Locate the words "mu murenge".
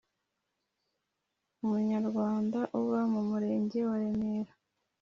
3.13-3.79